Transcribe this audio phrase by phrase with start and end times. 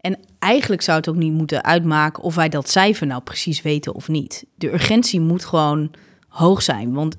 [0.00, 3.94] En eigenlijk zou het ook niet moeten uitmaken of wij dat cijfer nou precies weten
[3.94, 4.44] of niet.
[4.54, 5.90] De urgentie moet gewoon
[6.28, 6.92] hoog zijn.
[6.92, 7.16] Want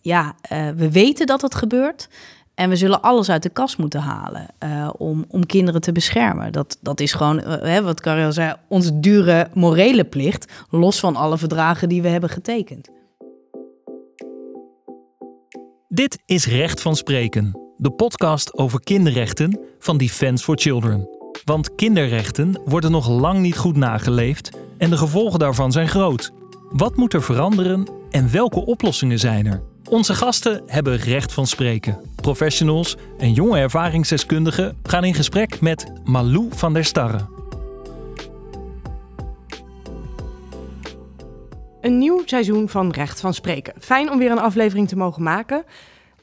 [0.00, 2.08] ja, uh, we weten dat het gebeurt.
[2.54, 6.52] En we zullen alles uit de kast moeten halen uh, om, om kinderen te beschermen.
[6.52, 10.52] Dat, dat is gewoon, hè, wat Karel zei, onze dure morele plicht.
[10.70, 12.88] Los van alle verdragen die we hebben getekend.
[15.88, 21.19] Dit is Recht van Spreken, de podcast over kinderrechten van Defense for Children.
[21.44, 26.32] Want kinderrechten worden nog lang niet goed nageleefd en de gevolgen daarvan zijn groot.
[26.70, 29.62] Wat moet er veranderen en welke oplossingen zijn er?
[29.88, 31.98] Onze gasten hebben recht van spreken.
[32.14, 37.28] Professionals en jonge ervaringsdeskundigen gaan in gesprek met Malou van der Starre.
[41.80, 43.74] Een nieuw seizoen van Recht van Spreken.
[43.78, 45.64] Fijn om weer een aflevering te mogen maken.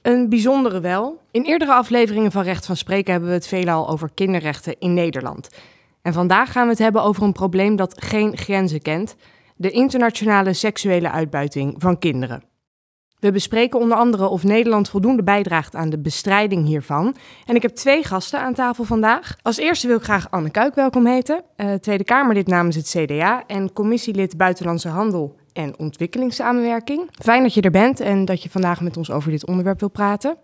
[0.08, 1.22] Een bijzondere wel.
[1.32, 5.50] In eerdere afleveringen van Recht van Spreken hebben we het veelal over kinderrechten in Nederland.
[6.02, 9.16] En vandaag gaan we het hebben over een probleem dat geen grenzen kent:
[9.56, 12.44] de internationale seksuele uitbuiting van kinderen.
[13.20, 17.16] We bespreken onder andere of Nederland voldoende bijdraagt aan de bestrijding hiervan.
[17.46, 19.36] En ik heb twee gasten aan tafel vandaag.
[19.42, 23.44] Als eerste wil ik graag Anne Kuik welkom heten, uh, Tweede Kamerlid namens het CDA
[23.48, 27.10] en commissielid Buitenlandse Handel en Ontwikkelingssamenwerking.
[27.12, 29.90] Fijn dat je er bent en dat je vandaag met ons over dit onderwerp wil
[29.90, 30.38] praten.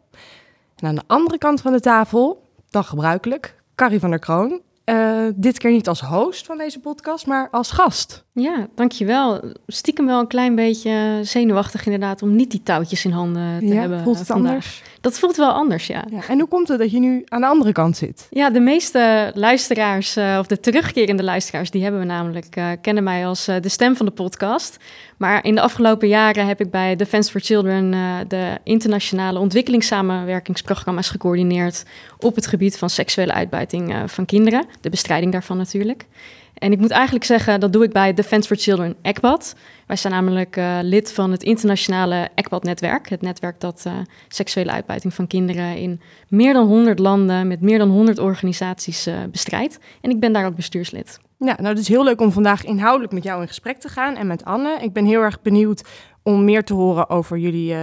[0.76, 5.28] En aan de andere kant van de tafel, dan gebruikelijk, Carrie van der Kroon, uh,
[5.36, 8.24] dit keer niet als host van deze podcast, maar als gast.
[8.32, 9.42] Ja, dankjewel.
[9.68, 13.80] Stiekem wel een klein beetje zenuwachtig inderdaad om niet die touwtjes in handen te ja,
[13.80, 14.04] hebben.
[14.04, 14.52] Voelt het vandaag.
[14.52, 14.84] anders?
[15.04, 16.06] Dat voelt wel anders, ja.
[16.12, 16.28] ja.
[16.28, 18.28] En hoe komt het dat je nu aan de andere kant zit?
[18.30, 23.04] Ja, de meeste luisteraars, uh, of de terugkerende luisteraars, die hebben we namelijk, uh, kennen
[23.04, 24.78] mij als uh, de stem van de podcast.
[25.18, 27.92] Maar in de afgelopen jaren heb ik bij Defense for Children
[28.28, 31.86] de internationale ontwikkelingssamenwerkingsprogramma's gecoördineerd
[32.20, 36.06] op het gebied van seksuele uitbuiting van kinderen, de bestrijding daarvan natuurlijk.
[36.54, 39.56] En ik moet eigenlijk zeggen, dat doe ik bij Defense for Children ECBAT.
[39.88, 43.10] Wij zijn namelijk uh, lid van het internationale ECBAT-netwerk.
[43.10, 43.94] Het netwerk dat uh,
[44.28, 49.16] seksuele uitbuiting van kinderen in meer dan 100 landen met meer dan 100 organisaties uh,
[49.32, 49.80] bestrijdt.
[50.02, 51.20] En ik ben daar ook bestuurslid.
[51.38, 54.16] Ja, nou het is heel leuk om vandaag inhoudelijk met jou in gesprek te gaan
[54.16, 54.78] en met Anne.
[54.82, 55.84] Ik ben heel erg benieuwd
[56.24, 57.76] om meer te horen over jullie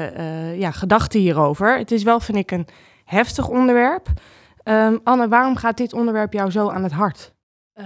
[0.56, 1.78] ja, gedachten hierover.
[1.78, 2.66] Het is wel, vind ik, een
[3.04, 4.08] heftig onderwerp.
[4.64, 7.32] Um, Anne, waarom gaat dit onderwerp jou zo aan het hart?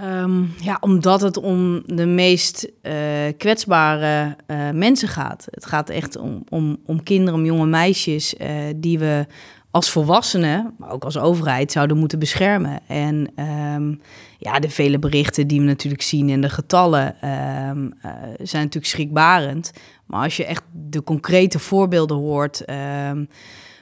[0.03, 2.93] Um, ja, omdat het om de meest uh,
[3.37, 5.47] kwetsbare uh, mensen gaat.
[5.51, 9.25] Het gaat echt om, om, om kinderen, om jonge meisjes uh, die we
[9.71, 12.79] als volwassenen, maar ook als overheid, zouden moeten beschermen.
[12.87, 13.31] En
[13.75, 14.01] um,
[14.37, 17.93] ja, de vele berichten die we natuurlijk zien en de getallen um,
[18.41, 19.71] zijn natuurlijk schrikbarend.
[20.05, 22.63] Maar als je echt de concrete voorbeelden hoort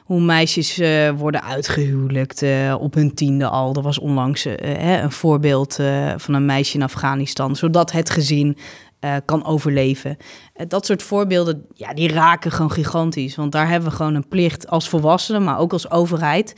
[0.03, 3.75] hoe meisjes uh, worden uitgehuwelijkt uh, op hun tiende al.
[3.75, 5.79] Er was onlangs uh, een voorbeeld
[6.17, 8.57] van een meisje in Afghanistan, zodat het gezin
[9.25, 10.17] kan overleven.
[10.67, 13.35] dat soort voorbeelden, ja, die raken gewoon gigantisch.
[13.35, 16.55] Want daar hebben we gewoon een plicht als volwassenen, maar ook als overheid,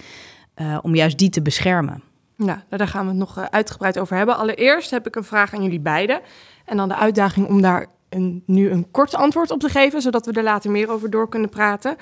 [0.81, 2.03] om juist die te beschermen.
[2.37, 4.37] Nou, daar gaan we het nog uitgebreid over hebben.
[4.37, 6.21] Allereerst heb ik een vraag aan jullie beiden.
[6.65, 10.25] En dan de uitdaging om daar een, nu een kort antwoord op te geven, zodat
[10.25, 11.95] we er later meer over door kunnen praten.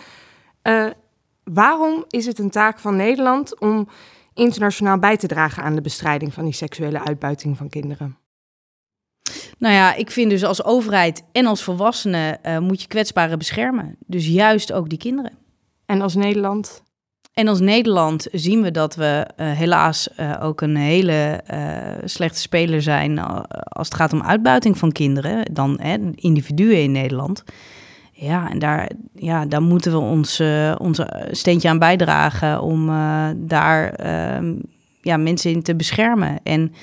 [1.44, 3.88] Waarom is het een taak van Nederland om
[4.34, 8.18] internationaal bij te dragen aan de bestrijding van die seksuele uitbuiting van kinderen?
[9.58, 13.98] Nou ja, ik vind dus als overheid en als volwassenen uh, moet je kwetsbaren beschermen.
[14.06, 15.32] Dus juist ook die kinderen.
[15.86, 16.84] En als Nederland?
[17.34, 21.44] En als Nederland zien we dat we uh, helaas uh, ook een hele
[22.06, 25.80] slechte speler zijn als het gaat om uitbuiting van kinderen, dan
[26.16, 27.44] individuen in Nederland.
[28.16, 30.76] Ja, en daar, ja, daar moeten we ons, uh,
[31.32, 34.52] steentje aan bijdragen om uh, daar uh,
[35.02, 36.74] ja, mensen in te beschermen en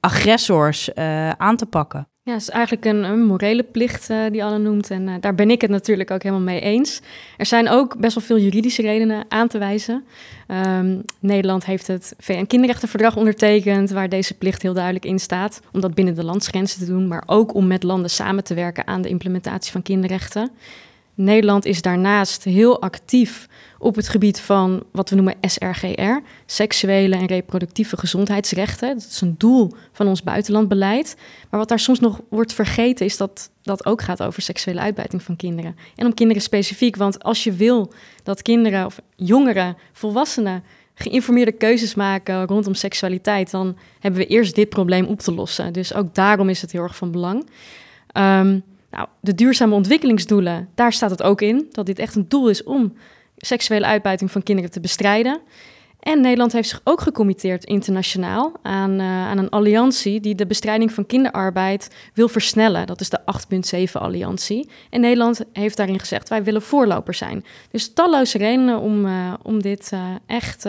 [0.00, 2.08] agressors eh, aan te pakken.
[2.22, 4.90] Ja, het is eigenlijk een, morele plicht die Anne noemt.
[4.90, 7.00] En daar ben ik het natuurlijk ook helemaal mee eens.
[7.36, 10.04] Er zijn ook best wel veel juridische redenen aan te wijzen.
[10.48, 15.60] Um, Nederland heeft het VN-kinderrechtenverdrag ondertekend, waar deze plicht heel duidelijk in staat.
[15.72, 18.86] Om dat binnen de landsgrenzen te doen, maar ook om met landen samen te werken
[18.86, 20.50] aan de implementatie van kinderrechten.
[21.14, 27.26] Nederland is daarnaast heel actief op het gebied van wat we noemen SRGR, seksuele en
[27.26, 28.88] reproductieve gezondheidsrechten.
[28.88, 31.16] Dat is een doel van ons buitenlandbeleid.
[31.50, 35.22] Maar wat daar soms nog wordt vergeten, is dat dat ook gaat over seksuele uitbuiting
[35.22, 35.76] van kinderen.
[35.96, 40.62] En om kinderen specifiek, want als je wil dat kinderen of jongeren, volwassenen
[40.94, 45.72] geïnformeerde keuzes maken rondom seksualiteit, dan hebben we eerst dit probleem op te lossen.
[45.72, 47.48] Dus ook daarom is het heel erg van belang.
[48.16, 48.62] Um,
[48.94, 52.62] nou, de duurzame ontwikkelingsdoelen, daar staat het ook in dat dit echt een doel is
[52.62, 52.92] om
[53.36, 55.40] seksuele uitbuiting van kinderen te bestrijden.
[56.00, 60.92] En Nederland heeft zich ook gecommitteerd internationaal aan, uh, aan een alliantie die de bestrijding
[60.92, 62.86] van kinderarbeid wil versnellen.
[62.86, 63.20] Dat is de
[63.86, 64.70] 8.7 alliantie.
[64.90, 67.44] En Nederland heeft daarin gezegd, wij willen voorloper zijn.
[67.70, 70.66] Dus talloze redenen om, uh, om dit uh, echt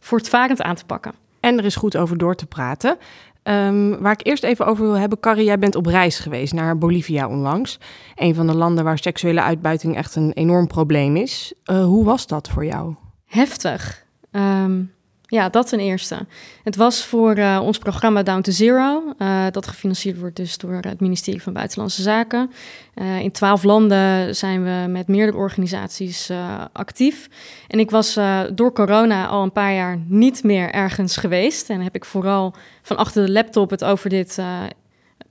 [0.00, 1.14] voortvarend aan te pakken.
[1.40, 2.98] En er is goed over door te praten.
[3.44, 6.78] Um, waar ik eerst even over wil hebben, Carrie, jij bent op reis geweest naar
[6.78, 7.78] Bolivia onlangs.
[8.14, 11.54] Een van de landen waar seksuele uitbuiting echt een enorm probleem is.
[11.70, 12.94] Uh, hoe was dat voor jou?
[13.26, 14.06] Heftig.
[14.30, 14.92] Um,
[15.34, 16.26] ja, dat ten eerste.
[16.62, 20.78] Het was voor uh, ons programma Down to Zero, uh, dat gefinancierd wordt dus door
[20.80, 22.50] het ministerie van Buitenlandse Zaken.
[22.94, 26.30] Uh, in twaalf landen zijn we met meerdere organisaties
[26.72, 27.28] actief.
[27.68, 28.18] En ik was
[28.52, 31.70] door corona al een paar jaar niet meer ergens geweest.
[31.70, 34.42] En heb ik vooral van achter de laptop het over dit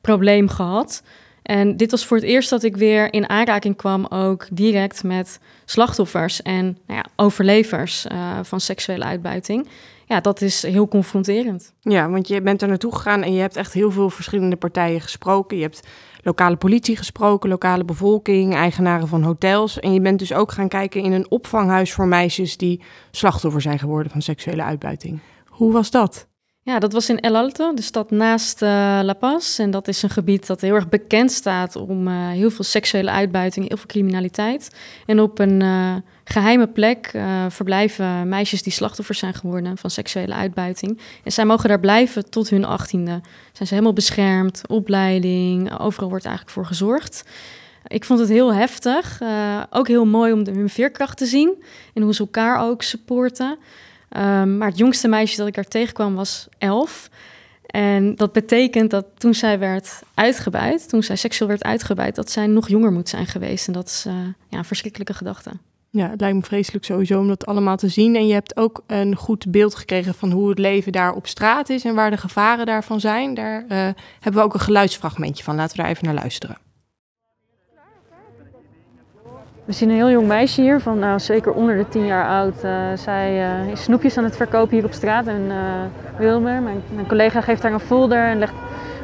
[0.01, 1.03] probleem gehad.
[1.43, 5.39] En dit was voor het eerst dat ik weer in aanraking kwam, ook direct met
[5.65, 8.05] slachtoffers en nou ja, overlevers
[8.41, 9.67] van seksuele uitbuiting.
[10.13, 11.73] Ja, dat is heel confronterend.
[11.79, 15.01] Ja, want je bent er naartoe gegaan en je hebt echt heel veel verschillende partijen
[15.01, 15.57] gesproken.
[15.57, 15.87] Je hebt
[16.21, 19.79] lokale politie gesproken, lokale bevolking, eigenaren van hotels.
[19.79, 22.81] En je bent dus ook gaan kijken in een opvanghuis voor meisjes die
[23.11, 25.19] slachtoffer zijn geworden van seksuele uitbuiting.
[25.47, 26.27] Hoe was dat?
[26.61, 28.69] Ja, dat was in El Alto, de stad naast uh,
[29.03, 29.59] La Paz.
[29.59, 33.11] En dat is een gebied dat heel erg bekend staat om uh, heel veel seksuele
[33.11, 34.75] uitbuiting, heel veel criminaliteit.
[35.05, 37.11] En op een uh, geheime plek
[37.49, 40.99] verblijven meisjes die slachtoffer zijn geworden van seksuele uitbuiting.
[41.23, 43.21] En zij mogen daar blijven tot hun achttiende.
[43.51, 47.23] Zijn ze helemaal beschermd, opleiding, overal wordt eigenlijk voor gezorgd.
[47.87, 49.21] Ik vond het heel heftig,
[49.69, 53.57] ook heel mooi om de, hun veerkracht te zien en hoe ze elkaar ook supporten.
[54.17, 57.09] Um, maar het jongste meisje dat ik daar tegenkwam was elf.
[57.65, 62.47] En dat betekent dat toen zij werd uitgebuit, toen zij seksueel werd uitgebuit, dat zij
[62.47, 63.67] nog jonger moet zijn geweest.
[63.67, 64.13] En dat is uh,
[64.49, 65.51] ja, een verschrikkelijke gedachte.
[65.95, 68.15] Ja, het lijkt me vreselijk sowieso om dat allemaal te zien.
[68.15, 71.69] En je hebt ook een goed beeld gekregen van hoe het leven daar op straat
[71.69, 73.33] is en waar de gevaren daarvan zijn.
[73.33, 73.69] Daar uh,
[74.19, 75.55] hebben we ook een geluidsfragmentje van.
[75.55, 76.57] Laten we daar even naar luisteren.
[79.65, 82.63] We zien een heel jong meisje hier, van nou, zeker onder de 10 jaar oud.
[82.63, 85.27] Uh, zij is snoepjes aan het verkopen hier op straat.
[85.27, 85.51] En
[86.17, 88.53] Wilmer, mijn, mijn, collega, geeft haar een folder en legt,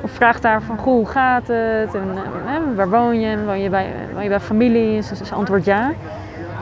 [0.03, 1.93] of vraagt haar van goh, hoe gaat het?
[1.93, 3.43] En waar woon je?
[3.45, 4.95] Woon je bij, woon je bij familie?
[4.95, 5.93] En ze, ze antwoordt ja.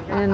[0.09, 0.31] En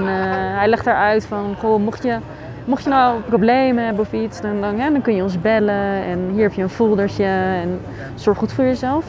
[0.58, 2.18] hij legt haar uit van goh, mocht je,
[2.66, 6.04] mocht je nou problemen hebben of iets, dan, dan, dan kun je ons bellen.
[6.04, 7.80] En hier heb je een foldertje en
[8.16, 9.06] zorg goed voor jezelf.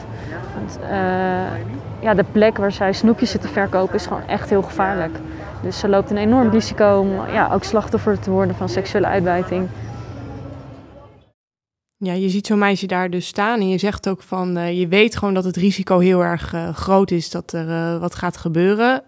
[0.55, 0.79] Want,
[1.99, 5.17] ja, de plek waar zij snoepjes zitten verkopen is gewoon echt heel gevaarlijk.
[5.61, 9.67] Dus ze loopt een enorm risico om ja, ook slachtoffer te worden van seksuele uitbuiting.
[11.97, 14.87] Ja, je ziet zo'n meisje daar dus staan en je zegt ook van, uh, je
[14.87, 19.03] weet gewoon dat het risico heel erg groot is dat er wat gaat gebeuren.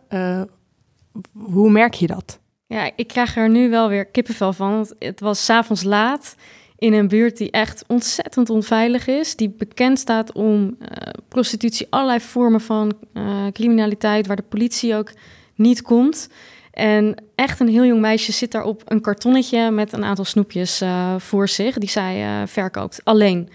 [1.33, 2.39] Hoe merk je dat?
[2.67, 4.71] Ja, ik krijg er nu wel weer kippenvel van.
[4.71, 6.35] Want het was s'avonds laat
[6.77, 10.87] in een buurt die echt ontzettend onveilig is, die bekend staat om uh,
[11.27, 15.11] prostitutie, allerlei vormen van uh, criminaliteit, waar de politie ook
[15.55, 16.29] niet komt.
[16.71, 20.81] En echt een heel jong meisje zit daar op een kartonnetje met een aantal snoepjes
[20.81, 23.49] uh, voor zich, die zij verkoopt, alleen.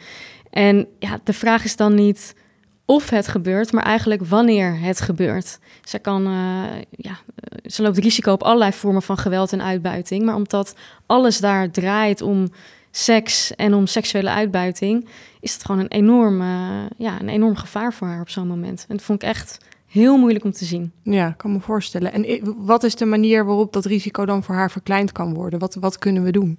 [0.51, 2.35] En ja, de vraag is dan niet
[2.85, 5.59] of het gebeurt, maar eigenlijk wanneer het gebeurt.
[5.85, 6.23] Ze, kan,
[6.91, 7.19] ja,
[7.65, 10.75] ze loopt risico op allerlei vormen van geweld en uitbuiting, maar omdat
[11.07, 12.49] alles daar draait om
[12.91, 15.09] seks en om seksuele uitbuiting,
[15.41, 16.43] is het gewoon een enorm,
[16.97, 18.85] ja, een enorm gevaar voor haar op zo'n moment.
[18.89, 20.93] En dat vond ik echt heel moeilijk om te zien.
[21.03, 22.13] Ja, ik kan me voorstellen.
[22.13, 25.59] En wat is de manier waarop dat risico dan voor haar verkleind kan worden?
[25.59, 26.59] Wat, wat kunnen we doen?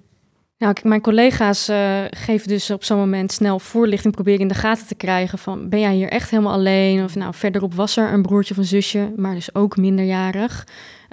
[0.58, 4.86] Nou, mijn collega's uh, geven dus op zo'n moment snel voorlichting, proberen in de gaten
[4.86, 7.04] te krijgen van ben jij hier echt helemaal alleen?
[7.04, 10.66] Of nou, verderop was er een broertje of een zusje, maar dus ook minderjarig.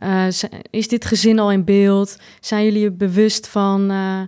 [0.04, 0.28] Uh,
[0.70, 2.18] is dit gezin al in beeld?
[2.40, 4.22] Zijn jullie bewust van uh,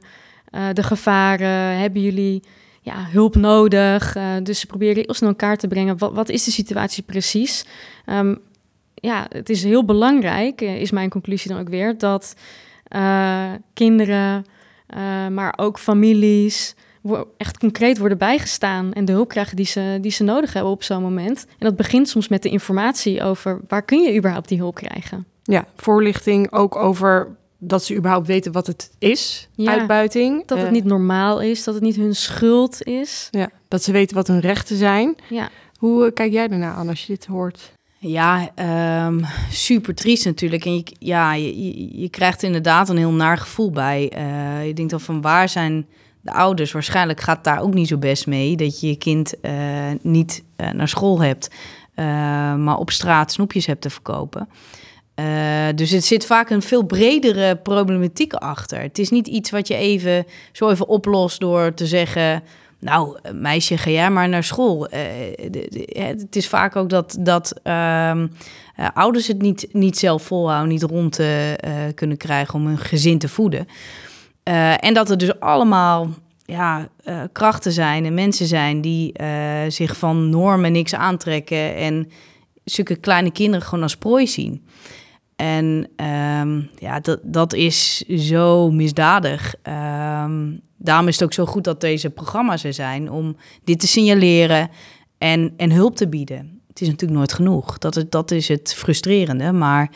[0.73, 1.77] de gevaren?
[1.77, 2.43] Hebben jullie
[2.81, 4.17] ja, hulp nodig?
[4.43, 5.97] Dus ze proberen heel snel elkaar te brengen.
[5.97, 7.65] Wat, wat is de situatie precies?
[8.05, 8.39] Um,
[9.03, 12.35] ja, het is heel belangrijk, eh, is mijn conclusie dan ook weer, dat
[14.95, 16.75] uh, kinderen, maar ook families
[17.37, 20.83] echt concreet worden bijgestaan en de hulp krijgen die ze, die ze nodig hebben op
[20.83, 21.45] zo'n moment.
[21.49, 25.25] En dat begint soms met de informatie over waar kun je überhaupt die hulp krijgen.
[25.43, 30.45] Ja, voorlichting ook over dat ze überhaupt weten wat het is, ja, uitbuiting.
[30.45, 33.27] Dat het uh, niet normaal is, dat het niet hun schuld is.
[33.31, 35.15] Ja, dat ze weten wat hun rechten zijn.
[35.29, 35.49] Ja.
[35.77, 37.73] Hoe uh, kijk jij daarna aan als je dit hoort?
[38.05, 38.49] Ja,
[39.05, 40.65] um, super triest natuurlijk.
[40.65, 44.11] En je, ja, je, je, krijgt inderdaad een heel naar gevoel bij.
[44.17, 45.87] Uh, je denkt dan van waar zijn
[46.21, 46.71] de ouders?
[46.71, 49.33] Waarschijnlijk gaat daar ook niet zo best mee dat je je kind
[50.01, 50.43] niet
[50.73, 51.49] naar school hebt,
[52.57, 54.47] maar op straat snoepjes hebt te verkopen.
[55.75, 58.81] Dus het zit vaak een veel bredere problematiek achter.
[58.81, 62.43] Het is niet iets wat je even zo even oplost door te zeggen.
[62.83, 64.79] Nou, meisje, ga jij maar naar school.
[64.79, 68.21] De, het is vaak ook dat, dat uh,
[68.93, 71.19] ouders het niet, niet zelf volhouden, niet rond
[71.95, 73.67] kunnen krijgen om hun gezin te voeden.
[74.79, 76.09] en dat er dus allemaal
[76.45, 76.87] ja,
[77.31, 79.13] krachten zijn en mensen zijn die
[79.67, 82.11] zich van normen niks aantrekken en
[82.63, 84.65] zulke kleine kinderen gewoon als prooi zien.
[85.43, 89.55] En um, ja, dat, dat is zo misdadig.
[90.23, 93.87] Um, daarom is het ook zo goed dat deze programma's er zijn om dit te
[93.87, 94.69] signaleren
[95.17, 96.61] en, en hulp te bieden.
[96.67, 97.77] Het is natuurlijk nooit genoeg.
[97.77, 99.91] Dat, het, dat is het frustrerende, maar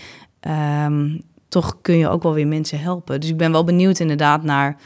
[0.86, 3.20] um, toch kun je ook wel weer mensen helpen.
[3.20, 4.78] Dus ik ben wel benieuwd inderdaad naar,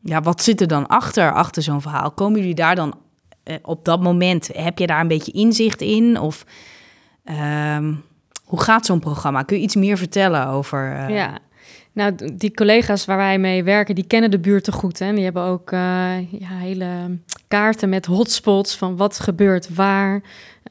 [0.00, 2.10] ja, wat zit er dan achter, achter zo'n verhaal?
[2.10, 2.94] Komen jullie daar dan
[3.44, 6.20] uh, op dat moment, heb je daar een beetje inzicht in?
[6.20, 6.44] Of...
[8.54, 9.42] Hoe gaat zo'n programma?
[9.42, 10.92] Kun je iets meer vertellen over?
[10.92, 11.08] Uh...
[11.16, 11.38] Ja,
[11.92, 14.98] nou, die collega's waar wij mee werken, die kennen de buurt te goed.
[14.98, 15.12] Hè?
[15.12, 15.78] Die hebben ook uh,
[16.32, 17.18] ja, hele
[17.48, 20.22] kaarten met hotspots van wat gebeurt waar.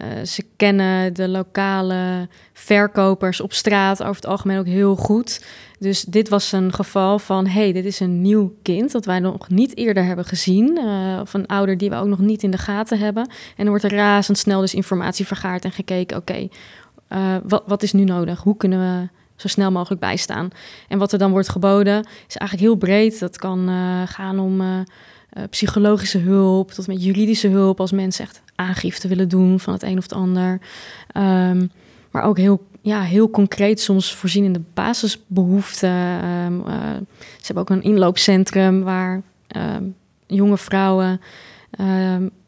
[0.02, 5.46] Uh, ze kennen de lokale verkopers op straat over het algemeen ook heel goed.
[5.80, 9.50] Dus dit was een geval van, hey, dit is een nieuw kind dat wij nog
[9.50, 10.80] niet eerder hebben gezien.
[11.22, 13.24] Of een ouder die we ook nog niet in de gaten hebben.
[13.24, 16.48] En dan wordt er razendsnel dus informatie vergaard en gekeken, oké,
[17.14, 18.42] uh, wat, wat is nu nodig?
[18.42, 20.50] Hoe kunnen we zo snel mogelijk bijstaan?
[20.88, 23.20] En wat er dan wordt geboden is eigenlijk heel breed.
[23.20, 24.80] Dat kan uh, gaan om uh,
[25.50, 29.98] psychologische hulp tot met juridische hulp als mensen echt aangifte willen doen van het een
[29.98, 30.60] of het ander.
[31.18, 31.72] Um,
[32.12, 36.26] maar ook heel, ja, heel concreet soms voorzien in de basisbehoeften.
[36.26, 36.64] Um,
[37.38, 39.22] ze hebben ook een inloopcentrum waar
[39.58, 39.96] um,
[40.28, 41.22] jonge vrouwen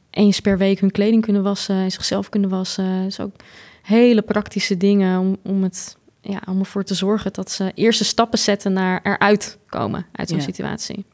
[0.09, 3.03] eens per week hun kleding kunnen wassen en zichzelf kunnen wassen.
[3.03, 3.35] Dus ook
[3.85, 8.39] hele praktische dingen om, om, het, ja, om ervoor te zorgen dat ze eerste stappen
[8.39, 11.05] zetten naar eruit komen uit zo'n situatie.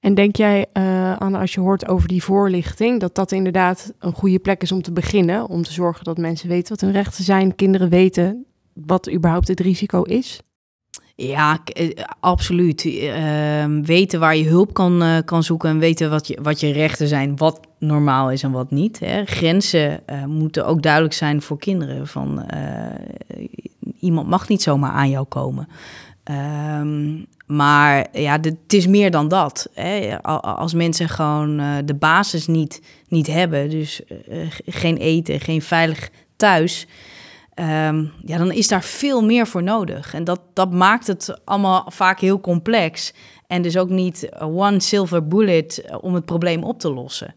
[0.00, 4.12] En denk jij, uh, Anne, als je hoort over die voorlichting, dat dat inderdaad een
[4.12, 5.48] goede plek is om te beginnen?
[5.48, 9.60] Om te zorgen dat mensen weten wat hun rechten zijn, kinderen weten wat überhaupt het
[9.60, 10.40] risico is?
[11.16, 12.84] Ja, eh, absoluut.
[12.84, 16.72] Uh, weten waar je hulp kan, uh, kan zoeken en weten wat je, wat je
[16.72, 18.98] rechten zijn, wat normaal is en wat niet.
[18.98, 19.24] Hè.
[19.24, 22.06] Grenzen uh, moeten ook duidelijk zijn voor kinderen.
[22.06, 22.46] Van,
[24.00, 25.68] iemand mag niet zomaar aan jou komen.
[26.80, 29.68] Um, maar ja, het is meer dan dat.
[29.74, 30.22] Hè.
[30.22, 34.00] Als mensen gewoon de basis niet, niet hebben, dus
[34.66, 36.86] geen eten, geen veilig thuis
[37.60, 40.14] Um, ja, dan is daar veel meer voor nodig.
[40.14, 43.14] En dat, dat maakt het allemaal vaak heel complex.
[43.46, 47.34] En dus ook niet one silver bullet eh, om het probleem op te lossen.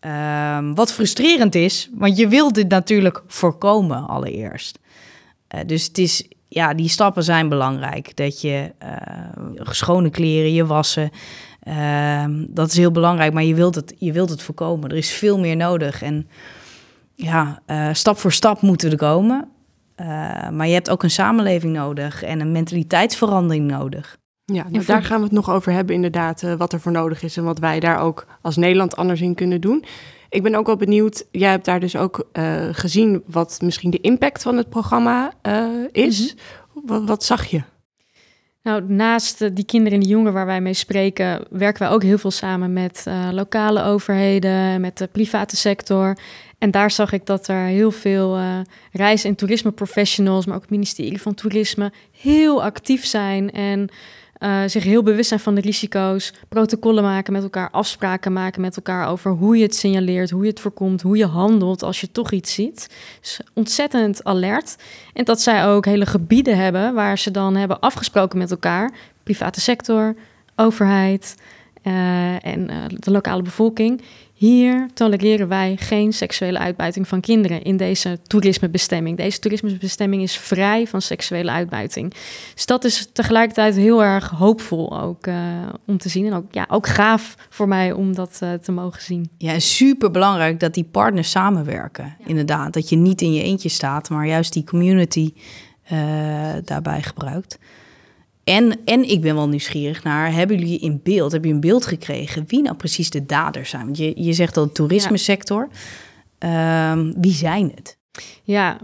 [0.00, 4.78] Um, wat frustrerend is, want je wilt dit natuurlijk voorkomen allereerst.
[5.54, 8.16] Uh, dus het is, ja, die stappen zijn belangrijk.
[8.16, 11.10] Dat je uh, schone kleren, je wassen,
[11.68, 13.32] uh, dat is heel belangrijk.
[13.32, 14.90] Maar je wilt, het, je wilt het voorkomen.
[14.90, 16.02] Er is veel meer nodig.
[16.02, 16.28] En
[17.14, 19.48] ja, stap voor stap moeten we er komen.
[20.00, 20.06] Uh,
[20.48, 24.16] maar je hebt ook een samenleving nodig en een mentaliteitsverandering nodig.
[24.44, 27.22] Ja, nou, daar gaan we het nog over hebben, inderdaad, uh, wat er voor nodig
[27.22, 29.84] is en wat wij daar ook als Nederland anders in kunnen doen.
[30.28, 34.00] Ik ben ook wel benieuwd, jij hebt daar dus ook uh, gezien wat misschien de
[34.00, 35.32] impact van het programma
[35.92, 36.34] is.
[36.34, 36.40] Mm
[36.82, 37.62] wat, wat zag je?
[38.62, 42.18] Nou, naast die kinderen en die jongeren waar wij mee spreken, werken wij ook heel
[42.18, 46.16] veel samen met uh, lokale overheden, met de private sector.
[46.58, 48.58] En daar zag ik dat er heel veel uh,
[48.92, 53.88] reis- en toerisme professionals, maar ook het ministerie van Toerisme, heel actief zijn en
[54.38, 58.76] uh, zich heel bewust zijn van de risico's, protocollen maken met elkaar, afspraken maken met
[58.76, 62.10] elkaar over hoe je het signaleert, hoe je het voorkomt, hoe je handelt als je
[62.10, 62.94] toch iets ziet.
[63.20, 64.76] Dus ontzettend alert.
[65.12, 68.92] En dat zij ook hele gebieden hebben waar ze dan hebben afgesproken met elkaar,
[69.22, 70.16] private sector,
[70.56, 71.34] overheid
[71.82, 74.02] uh, en de lokale bevolking
[74.44, 79.16] hier tolereren wij geen seksuele uitbuiting van kinderen in deze toerismebestemming.
[79.16, 82.14] Deze toerismebestemming is vrij van seksuele uitbuiting.
[82.54, 85.36] Dus dat is tegelijkertijd heel erg hoopvol ook uh,
[85.86, 86.26] om te zien.
[86.26, 89.30] En ook, ja, ook gaaf voor mij om dat uh, te mogen zien.
[89.38, 92.04] Ja, super belangrijk dat die partners samenwerken.
[92.04, 92.26] Ja.
[92.26, 95.32] Inderdaad, dat je niet in je eentje staat, maar juist die community
[95.92, 95.98] uh,
[96.64, 97.58] daarbij gebruikt.
[98.44, 101.86] En, en ik ben wel nieuwsgierig naar, hebben jullie in beeld, heb je een beeld
[101.86, 103.84] gekregen wie nou precies de daders zijn?
[103.84, 105.68] Want je, je zegt al toerismesector.
[106.38, 106.92] Ja.
[106.92, 107.98] Um, wie zijn het?
[108.42, 108.78] Ja,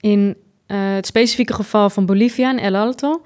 [0.00, 3.22] in uh, het specifieke geval van Bolivia en El Alto,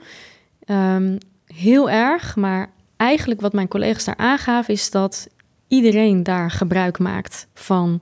[0.66, 2.36] um, heel erg.
[2.36, 5.28] Maar eigenlijk wat mijn collega's daar aangaven is dat
[5.68, 8.00] iedereen daar gebruik maakt van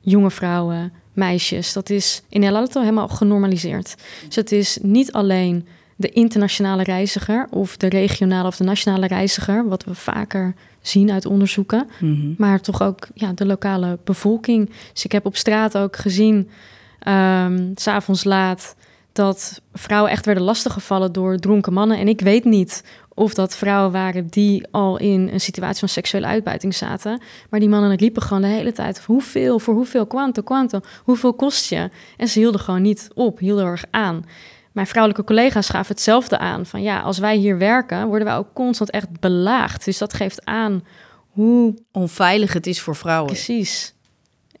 [0.00, 1.72] jonge vrouwen, meisjes.
[1.72, 3.94] Dat is in Nederland al helemaal genormaliseerd.
[4.26, 5.66] Dus het is niet alleen
[6.00, 11.26] de internationale reiziger of de regionale of de nationale reiziger, wat we vaker zien uit
[11.26, 12.32] onderzoeken, Mhm.
[12.38, 14.70] maar toch ook ja, de lokale bevolking.
[14.92, 16.50] Dus ik heb op straat ook gezien,
[16.98, 18.74] ehm, s s'avonds laat,
[19.12, 21.98] dat vrouwen echt werden lastiggevallen door dronken mannen.
[21.98, 26.26] En ik weet niet of dat vrouwen waren die al in een situatie van seksuele
[26.26, 27.20] uitbuiting zaten.
[27.50, 31.68] Maar die mannen riepen gewoon de hele tijd: hoeveel, voor hoeveel, quanto, quanto, hoeveel kost
[31.68, 31.90] je?
[32.16, 34.24] En ze hielden gewoon niet op, hielden erg aan.
[34.72, 38.52] Mijn vrouwelijke collega's gaven hetzelfde aan: van ja, als wij hier werken, worden wij ook
[38.52, 39.84] constant echt belaagd.
[39.84, 40.84] Dus dat geeft aan
[41.30, 43.32] hoe Onveilig het is voor vrouwen.
[43.32, 43.94] precies.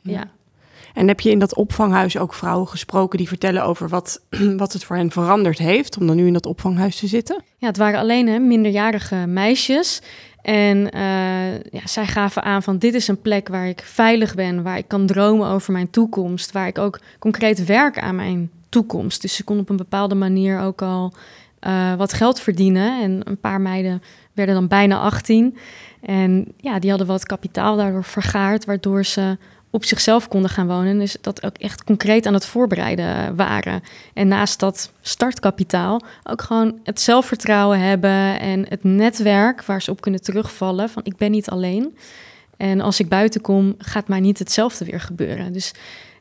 [0.00, 0.30] Ja.
[0.94, 4.22] En heb je in dat opvanghuis ook vrouwen gesproken die vertellen over wat,
[4.56, 7.42] wat het voor hen veranderd heeft om dan nu in dat opvanghuis te zitten?
[7.56, 10.02] Ja, het waren alleen hè, minderjarige meisjes.
[10.42, 14.62] En eh, ja, zij gaven aan van dit is een plek waar ik veilig ben,
[14.62, 19.22] waar ik kan dromen over mijn toekomst, waar ik ook concreet werk aan mijn toekomst.
[19.22, 21.12] Dus ze kon op een bepaalde manier ook al
[21.58, 23.02] eh, wat geld verdienen.
[23.02, 25.56] En een paar meiden werden dan bijna 18.
[26.00, 29.38] En ja, die hadden wat kapitaal daardoor vergaard, waardoor ze
[29.70, 30.98] op zichzelf konden gaan wonen.
[30.98, 33.82] Dus dat ook echt concreet aan het voorbereiden waren.
[34.14, 40.00] En naast dat startkapitaal ook gewoon het zelfvertrouwen hebben en het netwerk waar ze op
[40.00, 41.96] kunnen terugvallen van ik ben niet alleen.
[42.56, 45.52] En als ik buiten kom, gaat mij niet hetzelfde weer gebeuren.
[45.52, 45.72] Dus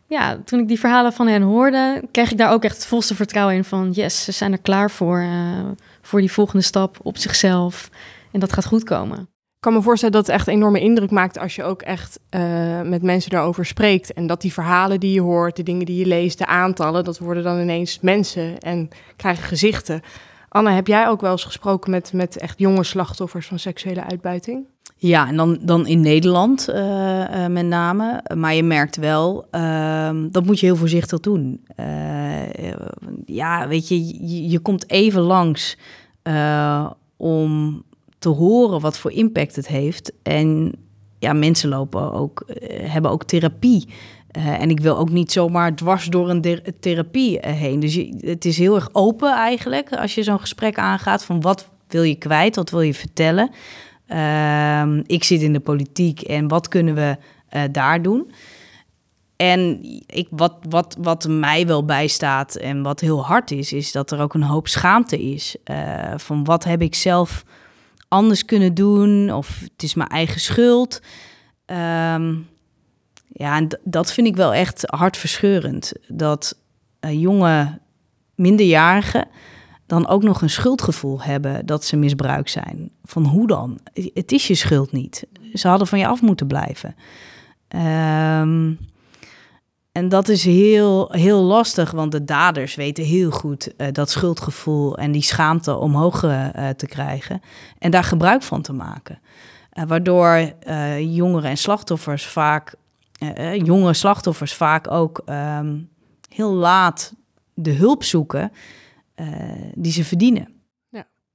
[0.09, 3.15] ja, toen ik die verhalen van hen hoorde, kreeg ik daar ook echt het volste
[3.15, 5.65] vertrouwen in van yes, ze zijn er klaar voor, eh,
[6.01, 7.89] voor die volgende stap op zichzelf.
[8.31, 9.19] En dat gaat goed komen.
[9.19, 12.81] Ik kan me voorstellen dat het echt enorme indruk maakt als je ook echt eh,
[12.81, 14.13] met mensen daarover spreekt.
[14.13, 17.19] En dat die verhalen die je hoort, de dingen die je leest, de aantallen, dat
[17.19, 20.01] worden dan ineens mensen en krijgen gezichten.
[20.49, 24.65] Anne, heb jij ook wel eens gesproken met, met echt jonge slachtoffers van seksuele uitbuiting?
[25.01, 28.24] Ja, en dan, dan in Nederland eh, eh, met name.
[28.36, 31.62] Maar je merkt wel, ehm, dat moet je heel voorzichtig doen.
[31.75, 32.72] Eh,
[33.25, 35.77] ja, weet je, je, komt even langs
[37.18, 37.84] om
[38.20, 40.12] te horen wat voor impact het heeft.
[40.24, 40.72] En
[41.20, 42.46] ja, mensen lopen ook,
[42.84, 43.88] hebben ook therapie.
[44.32, 47.79] En ik wil ook niet zomaar dwars door een therapie heen.
[47.79, 52.03] Dus het is heel erg open eigenlijk als je zo'n gesprek aangaat van wat wil
[52.03, 53.51] je kwijt, wat wil je vertellen.
[54.09, 57.17] Ehm, ik zit in de politiek en wat kunnen we
[57.50, 58.31] eh, daar doen?
[59.35, 64.11] En ik, wat, wat, wat mij wel bijstaat en wat heel hard is, is dat
[64.11, 65.55] er ook een hoop schaamte is.
[65.63, 67.43] eh, van wat heb ik zelf
[68.07, 71.01] anders kunnen doen of het is mijn eigen schuld.
[71.65, 72.35] Ehm,
[73.27, 75.93] ja, en dat vind ik wel echt hartverscheurend.
[76.07, 76.57] Dat
[77.00, 77.79] jonge
[78.35, 79.27] minderjarigen
[79.89, 82.91] dan ook nog een schuldgevoel hebben dat ze misbruikt zijn.
[83.03, 83.79] Van hoe dan?
[84.13, 85.27] Het is je schuld niet.
[85.53, 86.95] Ze hadden van je af moeten blijven.
[87.67, 88.73] Ehm,
[89.91, 94.97] en dat is heel, heel lastig, want de daders weten heel goed eh, dat schuldgevoel
[94.97, 97.41] en die schaamte omhoog eh, te krijgen
[97.77, 99.19] en daar gebruik van te maken.
[99.69, 100.53] Eh, waardoor
[100.99, 102.75] jongeren en slachtoffers vaak,
[103.63, 105.77] jonge slachtoffers vaak ook ehm,
[106.29, 107.13] heel laat
[107.53, 108.51] de hulp zoeken
[109.74, 110.60] die ze verdienen.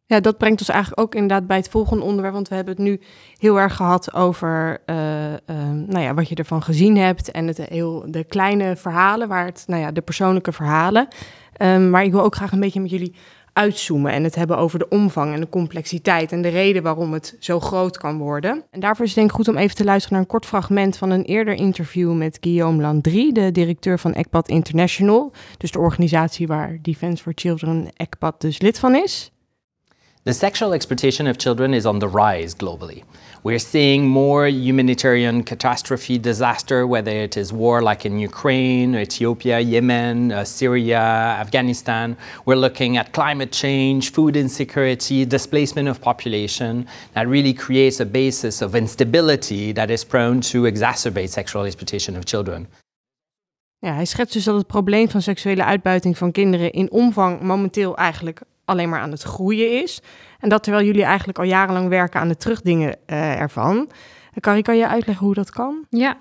[0.06, 2.34] Ja, dat brengt ons eigenlijk ook inderdaad bij het volgende onderwerp.
[2.34, 3.00] Want we hebben het nu
[3.38, 5.38] heel erg gehad over eh, eh,
[5.86, 7.30] nou ja, wat je ervan gezien hebt.
[7.30, 11.08] En het heel, de kleine verhalen, waar het, nou ja, de persoonlijke verhalen.
[11.52, 13.14] Ehm, maar ik wil ook graag een beetje met jullie
[13.54, 17.36] uitzoomen en het hebben over de omvang en de complexiteit en de reden waarom het
[17.38, 18.64] zo groot kan worden.
[18.70, 20.96] En daarvoor is het denk ik goed om even te luisteren naar een kort fragment
[20.96, 26.46] van een eerder interview met Guillaume Landry, de directeur van ECPAT International, dus de organisatie
[26.46, 29.32] waar Defense for Children ECPAT dus lid van is.
[30.22, 33.02] The sexual exploitation of children is on the rise globally.
[33.44, 40.32] We're seeing more humanitarian catastrophe, disaster, whether it is war like in Ukraine, Ethiopia, Yemen,
[40.32, 42.16] uh, Syria, Afghanistan.
[42.46, 46.86] We're looking at climate change, food insecurity, displacement of population.
[47.12, 52.24] That really creates a basis of instability that is prone to exacerbate sexual exploitation of
[52.24, 52.68] children.
[53.78, 57.96] Ja, hij schetst dus dat het probleem van seksuele uitbuiting van kinderen in omvang momenteel
[57.96, 60.00] eigenlijk alleen maar aan het groeien is.
[60.44, 63.90] En dat terwijl jullie eigenlijk al jarenlang werken aan de terugdingen eh, ervan.
[64.40, 65.84] Carrie, kan je uitleggen hoe dat kan?
[65.90, 66.16] Ja,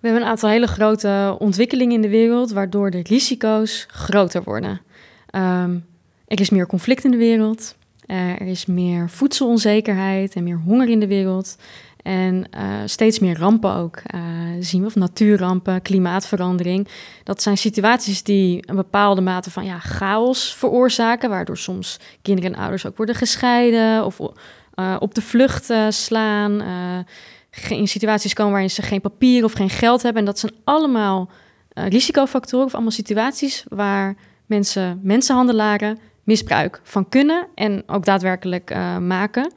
[0.00, 4.80] we hebben een aantal hele grote ontwikkelingen in de wereld, waardoor de risico's groter worden.
[5.30, 5.78] Ehm,
[6.26, 10.88] er is meer conflict in de wereld, eh, er is meer voedselonzekerheid en meer honger
[10.88, 11.56] in de wereld.
[12.02, 14.20] En uh, steeds meer rampen ook uh,
[14.60, 16.88] zien we, of natuurrampen, klimaatverandering.
[17.24, 22.60] Dat zijn situaties die een bepaalde mate van ja, chaos veroorzaken, waardoor soms kinderen en
[22.60, 26.62] ouders ook worden gescheiden of uh, op de vlucht slaan.
[27.68, 30.20] in situaties komen waarin ze geen papier of geen geld hebben.
[30.20, 31.30] En dat zijn allemaal
[31.74, 39.52] risicofactoren of allemaal situaties waar mensen, mensenhandelaren, misbruik van kunnen en ook daadwerkelijk maken.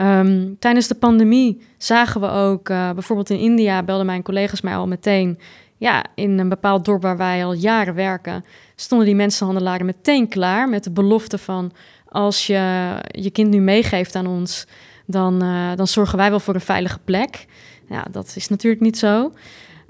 [0.00, 4.76] Um, tijdens de pandemie zagen we ook, uh, bijvoorbeeld in India, belden mijn collega's mij
[4.76, 5.38] al meteen.
[5.76, 10.68] Ja, in een bepaald dorp waar wij al jaren werken, stonden die mensenhandelaren meteen klaar
[10.68, 11.72] met de belofte van:
[12.08, 14.66] als je je kind nu meegeeft aan ons,
[15.06, 17.46] dan, uh, dan zorgen wij wel voor een veilige plek.
[17.88, 19.32] Ja, dat is natuurlijk niet zo.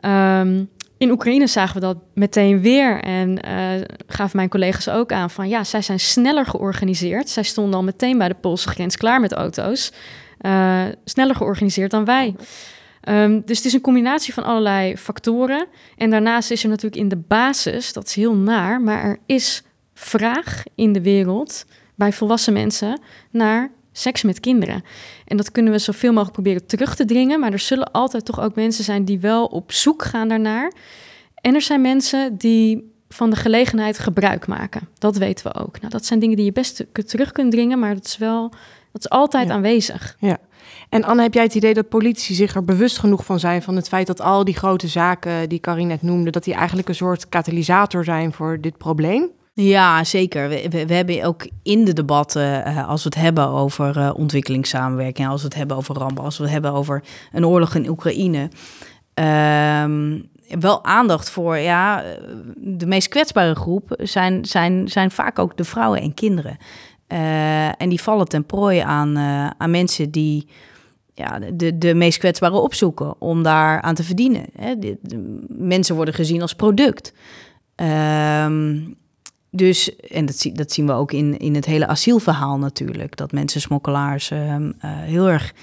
[0.04, 0.68] Um,
[1.00, 5.48] in Oekraïne zagen we dat meteen weer en uh, gaven mijn collega's ook aan van
[5.48, 7.28] ja, zij zijn sneller georganiseerd.
[7.28, 9.92] Zij stonden al meteen bij de Poolse grens klaar met auto's.
[10.40, 12.34] Uh, sneller georganiseerd dan wij.
[13.08, 15.66] Um, dus het is een combinatie van allerlei factoren.
[15.96, 19.62] En daarnaast is er natuurlijk in de basis, dat is heel naar, maar er is
[19.94, 24.84] vraag in de wereld bij volwassen mensen naar seks met kinderen.
[25.26, 27.40] En dat kunnen we zoveel mogelijk proberen terug te dringen.
[27.40, 30.72] Maar er zullen altijd toch ook mensen zijn die wel op zoek gaan daarnaar.
[31.34, 34.88] En er zijn mensen die van de gelegenheid gebruik maken.
[34.98, 35.80] Dat weten we ook.
[35.80, 38.52] Nou, dat zijn dingen die je best terug kunt dringen, maar dat is wel
[38.92, 40.16] dat is altijd aanwezig.
[40.18, 40.38] Ja.
[40.88, 43.76] En Anne, heb jij het idee dat politici zich er bewust genoeg van zijn van
[43.76, 46.94] het feit dat al die grote zaken die Karin net noemde, dat die eigenlijk een
[46.94, 49.28] soort katalysator zijn voor dit probleem?
[49.62, 50.48] Ja, zeker.
[50.48, 55.28] We, we, hebben ook in de debatten, uh, als we het hebben over uh, ontwikkelingssamenwerking,
[55.28, 58.48] als we het hebben over rampen, als we het hebben over een oorlog in Oekraïne,
[59.14, 59.84] uh,
[60.60, 62.04] wel aandacht voor, ja,
[62.56, 66.56] de meest kwetsbare groep zijn, zijn, zijn vaak ook de vrouwen en kinderen.
[67.08, 69.18] Uh, en die vallen ten prooi aan,
[69.58, 70.48] aan mensen die
[71.14, 74.44] ja, de, de meest kwetsbare opzoeken om daar aan te verdienen.
[74.60, 74.74] Hè.
[75.48, 77.12] Mensen worden gezien als product.
[77.76, 78.98] Um,
[79.50, 83.60] dus, en dat, dat zien we ook in, in het hele asielverhaal natuurlijk, dat mensen
[83.60, 85.54] smokkelaars uh, uh, heel erg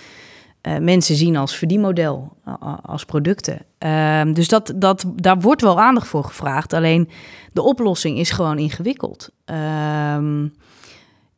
[0.61, 2.37] uh, mensen zien als verdienmodel,
[2.81, 3.59] als producten.
[3.77, 7.09] Ehm, dus dat, dat, daar wordt wel aandacht voor gevraagd, alleen
[7.53, 9.29] de oplossing is gewoon ingewikkeld.
[9.45, 10.47] Ehm,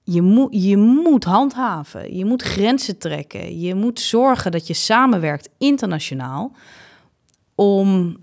[0.04, 5.50] je, moet je moet handhaven, je moet grenzen trekken, je moet zorgen dat je samenwerkt
[5.58, 6.52] internationaal
[7.56, 8.18] om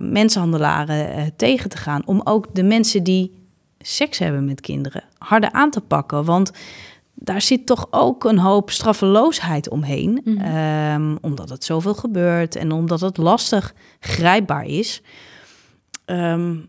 [0.00, 3.39] mensenhandelaren tegen te gaan, om ook de mensen die
[3.80, 6.24] seks hebben met kinderen harder aan te pakken.
[6.24, 6.52] Want
[7.14, 10.20] daar zit toch ook een hoop straffeloosheid omheen.
[10.24, 11.12] Mm -hmm.
[11.12, 15.02] um, omdat het zoveel gebeurt en omdat het lastig grijpbaar is.
[16.06, 16.68] Um,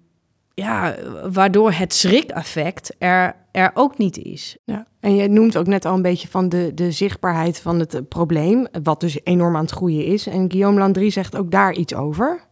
[0.54, 0.96] ja,
[1.32, 4.58] waardoor het schrikeffect er, er ook niet is.
[4.66, 4.86] Ja.
[5.00, 8.68] En je noemt ook net al een beetje van de, de zichtbaarheid van het probleem,
[8.84, 10.28] wat dus enorm aan het groeien is.
[10.28, 12.50] En Guillaume Landry zegt ook daar iets over.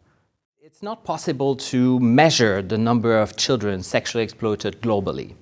[0.80, 5.34] It's not possible to measure the number of children sexually exploited globally.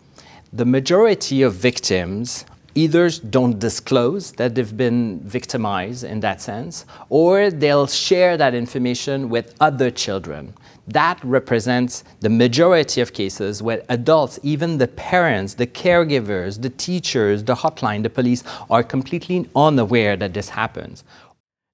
[0.52, 7.52] The majority of victims either don't disclose that they've been victimized in that sense, or
[7.52, 10.56] they'll share that information with other children.
[10.88, 17.43] That represents the majority of cases where adults, even the parents, the caregivers, the teachers,
[17.43, 21.04] the hotline, the police, are completely unaware that this happens.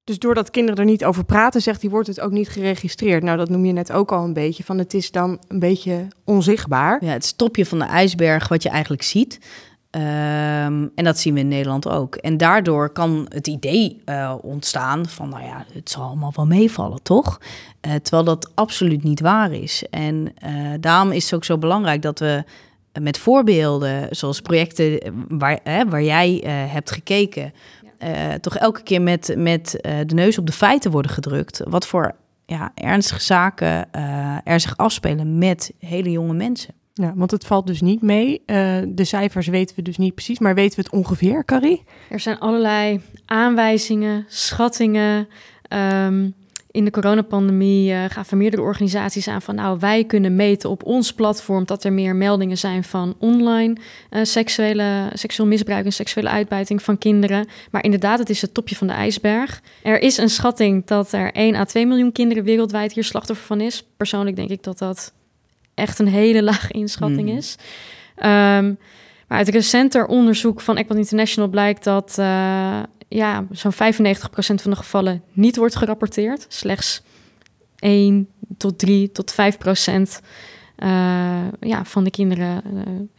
[0.03, 3.23] Dus doordat kinderen er niet over praten, zegt hij, wordt het ook niet geregistreerd.
[3.23, 6.07] Nou, dat noem je net ook al een beetje, van het is dan een beetje
[6.25, 7.05] onzichtbaar.
[7.05, 9.39] Ja, het stopje van de ijsberg wat je eigenlijk ziet.
[9.95, 12.15] Um, en dat zien we in Nederland ook.
[12.15, 17.03] En daardoor kan het idee uh, ontstaan van, nou ja, het zal allemaal wel meevallen,
[17.03, 17.39] toch?
[17.87, 19.83] Uh, terwijl dat absoluut niet waar is.
[19.89, 22.43] En uh, daarom is het ook zo belangrijk dat we
[23.01, 27.53] met voorbeelden, zoals projecten waar, waar jij hebt gekeken,
[28.03, 31.61] uh, toch elke keer met, met uh, de neus op de feiten worden gedrukt.
[31.63, 36.73] Wat voor ja, ernstige zaken uh, er zich afspelen met hele jonge mensen.
[36.93, 38.43] Ja, want het valt dus niet mee.
[38.87, 41.83] de cijfers weten we dus niet precies, maar weten we het ongeveer, Carrie?
[42.09, 45.27] Er zijn allerlei aanwijzingen, schattingen.
[45.69, 46.33] Um,
[46.73, 51.13] in de coronapandemie uh, gaven meerdere organisaties aan van nou wij kunnen meten op ons
[51.13, 53.75] platform dat er meer meldingen zijn van online
[54.11, 57.47] uh, seksuele, seksueel misbruik en seksuele uitbuiting van kinderen.
[57.71, 59.61] Maar inderdaad, het is het topje van de ijsberg.
[59.83, 63.61] Er is een schatting dat er 1 à 2 miljoen kinderen wereldwijd hier slachtoffer van
[63.61, 63.87] is.
[63.97, 65.13] Persoonlijk denk ik dat dat
[65.73, 67.37] echt een hele lage inschatting mm.
[67.37, 67.55] is.
[68.15, 68.77] Um,
[69.27, 72.79] maar uit recenter onderzoek van Equal International blijkt dat uh,
[73.13, 73.75] ja, zo'n 95%
[74.35, 76.45] van de gevallen niet wordt gerapporteerd.
[76.49, 77.01] Slechts
[77.79, 79.35] 1 tot 3 tot 5%
[80.83, 82.61] uh, ja, van de kinderen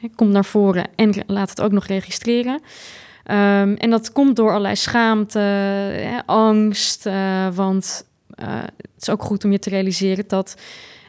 [0.00, 2.54] uh, komt naar voren en laat het ook nog registreren.
[2.54, 7.06] Um, en dat komt door allerlei schaamte, angst.
[7.06, 10.56] Uh, want het is ook goed om je te realiseren dat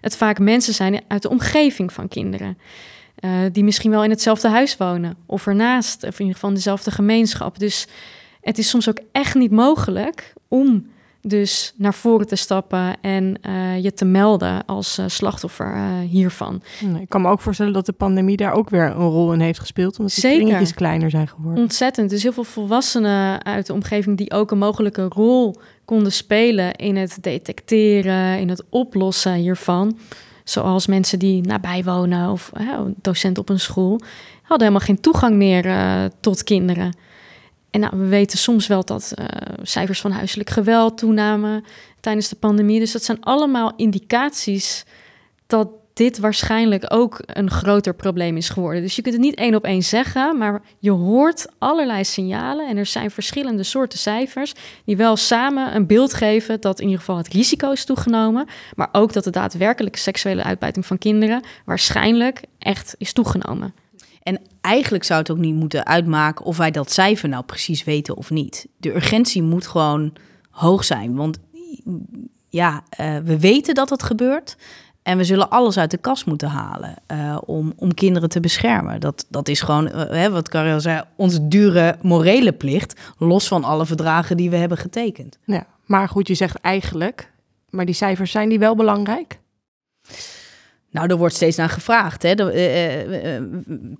[0.01, 2.57] het vaak mensen zijn uit de omgeving van kinderen.
[3.51, 6.91] die misschien wel in hetzelfde huis wonen of ernaast, of in ieder geval in dezelfde
[6.91, 7.59] gemeenschap.
[7.59, 7.87] Dus
[8.45, 10.85] het is soms ook echt niet mogelijk om
[11.21, 16.61] dus naar voren te stappen en uh, je te melden als uh, slachtoffer uh, hiervan.
[16.99, 19.59] Ik kan me ook voorstellen dat de pandemie daar ook weer een rol in heeft
[19.59, 21.63] gespeeld, omdat de kringetjes kleiner zijn geworden.
[21.63, 22.09] Ontzettend.
[22.09, 25.55] Dus heel veel volwassenen uit de omgeving die ook een mogelijke rol
[25.85, 29.97] konden spelen in het detecteren, in het oplossen hiervan.
[30.43, 32.51] Zoals mensen die nabij wonen of
[33.01, 33.99] docent op een school,
[34.41, 35.65] hadden helemaal geen toegang meer
[36.19, 36.93] tot kinderen.
[37.75, 39.25] En nou, we weten soms wel dat uh,
[39.61, 41.63] cijfers van huiselijk geweld toenamen
[41.99, 42.79] tijdens de pandemie.
[42.79, 44.85] Dus dat zijn allemaal indicaties
[45.47, 48.81] dat dit waarschijnlijk ook een groter probleem is geworden.
[48.81, 52.77] Dus je kunt het niet één op één zeggen, maar je hoort allerlei signalen en
[52.77, 54.53] er zijn verschillende soorten cijfers
[54.85, 58.89] die wel samen een beeld geven dat in ieder geval het risico is toegenomen, maar
[58.91, 63.73] ook dat de daadwerkelijke seksuele uitbuiting van kinderen waarschijnlijk echt is toegenomen.
[64.25, 68.15] En eigenlijk zou het ook niet moeten uitmaken of wij dat cijfer nou precies weten
[68.15, 68.67] of niet.
[68.77, 70.13] De urgentie moet gewoon
[70.49, 71.15] hoog zijn.
[71.15, 71.37] Want
[72.49, 74.57] ja, uh, we weten dat het gebeurt.
[75.03, 78.99] En we zullen alles uit de kast moeten halen uh, om, om kinderen te beschermen.
[78.99, 82.99] Dat, dat is gewoon, uh, hè, wat Karel zei, onze dure morele plicht.
[83.17, 85.37] Los van alle verdragen die we hebben getekend.
[85.43, 87.31] Ja, maar goed, je zegt eigenlijk.
[87.69, 89.39] Maar die cijfers, zijn die wel belangrijk?
[90.95, 92.23] Nou, er wordt steeds naar gevraagd.
[92.23, 92.35] Hè.
[92.35, 93.41] De, uh, uh,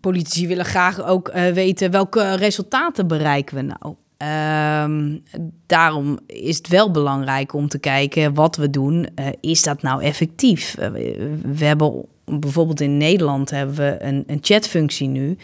[0.02, 3.96] politici willen graag ook weten welke resultaten bereiken we nou.
[4.84, 5.24] Um,
[5.66, 9.08] daarom is het wel belangrijk om te kijken wat we doen.
[9.40, 10.76] is dat nou effectief?
[11.42, 15.38] we hebben bijvoorbeeld in Nederland hebben we een, een chatfunctie nu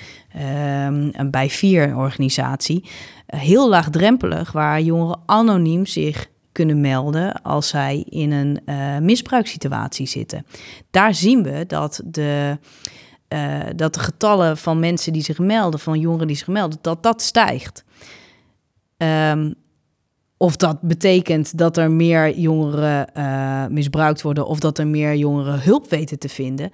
[0.86, 2.84] um, bij vier organisatie.
[3.26, 10.46] heel laagdrempelig, waar jongeren anoniem zich kunnen melden als zij in een uh, misbruikssituatie zitten.
[10.92, 12.58] Daar zien we dat de,
[13.34, 17.04] uh, dat de getallen van mensen die zich melden, van jongeren die zich melden, dat
[17.04, 17.84] dat stijgt.
[18.98, 19.54] Um,
[20.38, 25.62] of dat betekent dat er meer jongeren uh, misbruikt worden of dat er meer jongeren
[25.62, 26.72] hulp weten te vinden.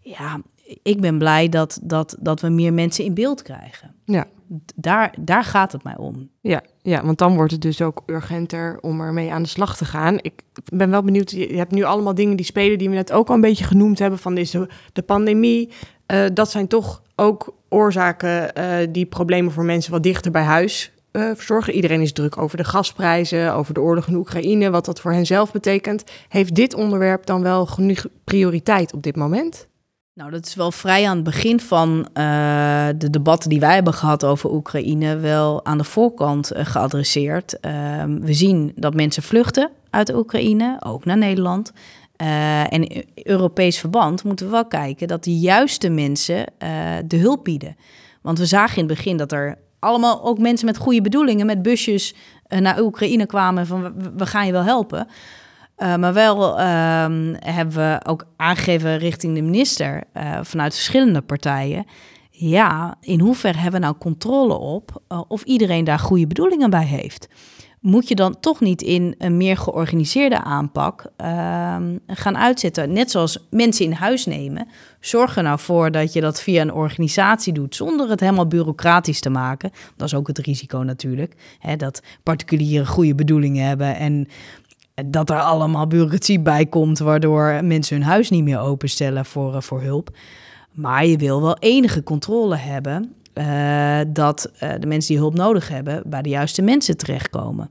[0.00, 0.40] Ja,
[0.82, 3.94] ik ben blij dat, dat, dat we meer mensen in beeld krijgen.
[4.04, 4.26] Ja.
[4.74, 6.30] Daar, daar gaat het mij om.
[6.40, 9.84] Ja, ja, want dan wordt het dus ook urgenter om ermee aan de slag te
[9.84, 10.18] gaan.
[10.20, 10.32] Ik
[10.72, 13.34] ben wel benieuwd, je hebt nu allemaal dingen die spelen die we net ook al
[13.34, 14.18] een beetje genoemd hebben.
[14.18, 15.70] Van deze, de pandemie,
[16.12, 20.92] uh, dat zijn toch ook oorzaken uh, die problemen voor mensen wat dichter bij huis
[21.12, 21.74] uh, verzorgen.
[21.74, 25.26] Iedereen is druk over de gasprijzen, over de oorlog in Oekraïne, wat dat voor hen
[25.26, 26.04] zelf betekent.
[26.28, 29.68] Heeft dit onderwerp dan wel genoeg prioriteit op dit moment?
[30.16, 33.92] Nou, dat is wel vrij aan het begin van uh, de debatten die wij hebben
[33.94, 37.56] gehad over Oekraïne, wel aan de voorkant uh, geadresseerd.
[37.60, 37.72] Uh,
[38.20, 41.72] we zien dat mensen vluchten uit Oekraïne, ook naar Nederland.
[42.22, 46.44] Uh, en in Europees verband moeten we wel kijken dat de juiste mensen
[47.06, 47.76] de hulp bieden.
[48.22, 51.62] Want we zagen in het begin dat er allemaal ook mensen met goede bedoelingen, met
[51.62, 52.14] busjes
[52.48, 55.06] naar Oekraïne kwamen van we gaan je wel helpen.
[55.78, 57.04] Uh, maar wel uh,
[57.38, 61.86] hebben we ook aangegeven richting de minister uh, vanuit verschillende partijen.
[62.30, 66.84] Ja, in hoeverre hebben we nou controle op uh, of iedereen daar goede bedoelingen bij
[66.84, 67.28] heeft?
[67.80, 72.92] Moet je dan toch niet in een meer georganiseerde aanpak ehm, gaan uitzetten?
[72.92, 74.68] Net zoals mensen in huis nemen.
[75.00, 79.20] Zorg er nou voor dat je dat via een organisatie doet, zonder het helemaal bureaucratisch
[79.20, 79.70] te maken.
[79.96, 81.34] Dat is ook het risico natuurlijk.
[81.58, 84.28] Hè, dat particulieren goede bedoelingen hebben en
[85.04, 89.60] dat er allemaal bureaucratie bij komt, waardoor mensen hun huis niet meer openstellen voor, uh,
[89.60, 90.16] voor hulp.
[90.72, 95.68] Maar je wil wel enige controle hebben uh, dat uh, de mensen die hulp nodig
[95.68, 97.70] hebben bij de juiste mensen terechtkomen.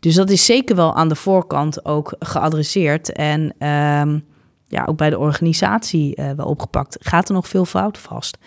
[0.00, 4.18] Dus dat is zeker wel aan de voorkant ook geadresseerd en ehm,
[4.66, 6.96] ja, ook bij de organisatie wel opgepakt.
[7.00, 8.38] Gaat er nog veel fout vast?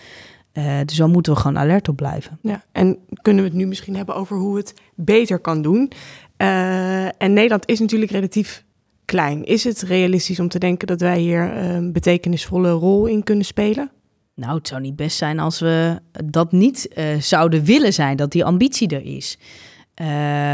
[0.86, 2.40] dus daar moeten we gewoon alert op blijven.
[2.42, 5.92] Ja, en kunnen we het nu misschien hebben over hoe het beter kan doen?
[6.38, 8.64] Uh, en Nederland is natuurlijk relatief
[9.06, 9.44] klein.
[9.44, 13.92] Is het realistisch om te denken dat wij hier een betekenisvolle rol in kunnen spelen?
[14.36, 18.32] Nou, het zou niet best zijn als we dat niet uh, zouden willen zijn, dat
[18.32, 19.38] die ambitie er is.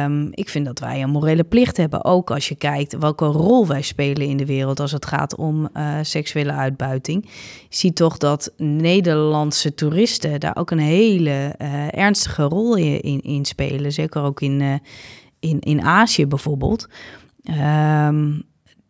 [0.06, 3.68] Um, ik vind dat wij een morele plicht hebben, ook als je kijkt welke rol
[3.68, 7.26] wij spelen in de wereld als het gaat om uh, seksuele uitbuiting.
[7.70, 11.54] Je ziet toch dat Nederlandse toeristen daar ook een hele
[11.92, 13.92] ernstige rol in, in, in, spelen.
[13.92, 14.82] Zeker ook in,
[15.42, 16.88] in, in Azië bijvoorbeeld.
[18.08, 18.44] Um,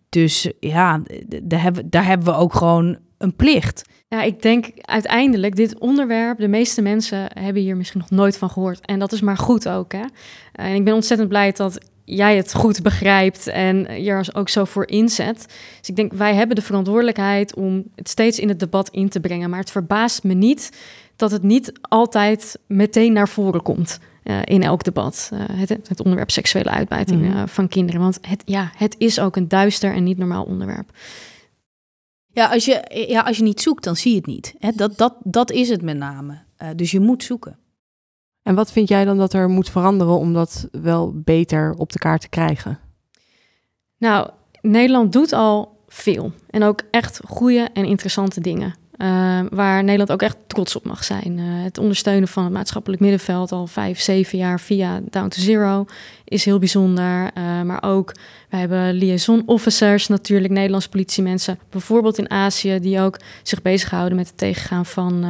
[0.10, 1.02] dus ja,
[1.44, 3.90] daar hebben, daar hebben we ook gewoon een plicht.
[4.08, 8.50] Ja, ik denk uiteindelijk dit onderwerp, de meeste mensen hebben hier misschien nog nooit van
[8.50, 8.86] gehoord.
[8.86, 9.92] En dat is maar goed ook.
[9.92, 10.04] Hè?
[10.52, 14.66] En ik ben ontzettend blij dat jij het goed begrijpt en je er ook zo
[14.66, 15.46] voor inzet.
[15.80, 19.20] Dus ik denk, wij hebben de verantwoordelijkheid om het steeds in het debat in te
[19.20, 19.50] brengen.
[19.50, 20.78] Maar het verbaast me niet
[21.16, 24.00] dat het niet altijd meteen naar voren komt.
[24.24, 25.30] Eh, in elk debat.
[25.34, 27.48] Uh, het, het, onderwerp seksuele uitbuiting mm.
[27.48, 28.02] van kinderen.
[28.02, 30.92] Want het, ja, het is ook een duister en niet normaal onderwerp.
[32.34, 34.54] Ja, als je, ja, als je niet zoekt, dan zie je het niet.
[34.60, 34.72] Hè?
[34.76, 36.40] Dat, dat, dat is het met name.
[36.76, 37.58] dus je moet zoeken.
[38.44, 42.00] En wat vind jij dan dat er moet veranderen om dat wel beter op de
[42.00, 42.80] kaart te krijgen?
[43.98, 44.30] Nou,
[44.62, 46.32] Nederland doet al veel.
[46.50, 48.76] En ook echt goede en interessante dingen.
[49.02, 51.38] Uh, waar Nederland ook echt trots op mag zijn.
[51.38, 55.86] Uh, het ondersteunen van het maatschappelijk middenveld al vijf, zeven jaar via Down to Zero
[56.26, 57.32] is heel bijzonder.
[57.38, 58.16] Uh, maar ook,
[58.50, 64.28] wij hebben liaison officers, natuurlijk Nederlandse politiemensen, bijvoorbeeld in Azië, die ook zich bezighouden met
[64.28, 65.26] het tegengaan van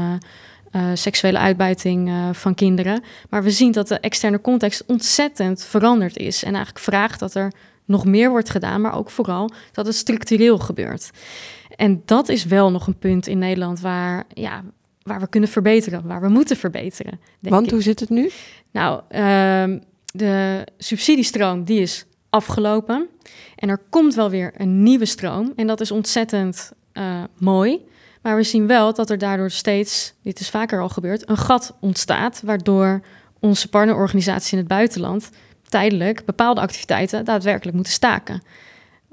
[0.94, 3.04] seksuele uitbuiting van kinderen.
[3.30, 7.52] Maar we zien dat de externe context ontzettend veranderd is en eigenlijk vraagt dat er
[7.86, 11.12] nog meer wordt gedaan, maar ook vooral dat het structureel gebeurt.
[11.82, 14.64] En dat is wel nog een punt in Nederland waar, ja,
[15.02, 17.20] waar we kunnen verbeteren, waar we moeten verbeteren.
[17.40, 18.30] Want hoe zit het nu?
[18.72, 23.08] Nou, uh, de subsidiestroom die is afgelopen.
[23.56, 25.54] En er komt wel weer een nieuwe stroom.
[25.56, 27.86] En dat is ontzettend uh, mooi.
[28.22, 31.78] Maar we zien wel dat er daardoor steeds, dit is vaker al gebeurd, een gat
[31.80, 32.42] ontstaat.
[32.46, 33.02] Waardoor
[33.40, 35.30] onze partnerorganisaties in het buitenland
[35.70, 38.42] tijdelijk bepaalde activiteiten daadwerkelijk moeten staken.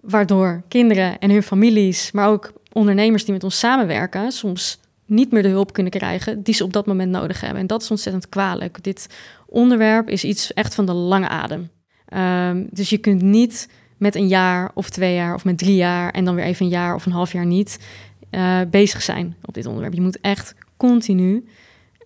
[0.00, 5.42] Waardoor kinderen en hun families, maar ook ondernemers die met ons samenwerken, soms niet meer
[5.42, 7.60] de hulp kunnen krijgen die ze op dat moment nodig hebben.
[7.60, 8.82] En dat is ontzettend kwalijk.
[8.82, 9.06] Dit
[9.46, 11.70] onderwerp is iets echt van de lange adem.
[12.14, 16.10] Um, dus je kunt niet met een jaar of twee jaar of met drie jaar
[16.10, 17.78] en dan weer even een jaar of een half jaar niet
[18.30, 19.94] uh, bezig zijn op dit onderwerp.
[19.94, 21.48] Je moet echt continu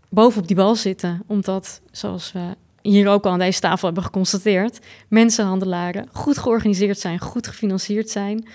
[0.09, 2.41] bovenop die bal zitten, omdat, zoals we
[2.83, 8.47] hier ook al aan deze tafel hebben geconstateerd, mensenhandelaren goed georganiseerd zijn, goed gefinancierd zijn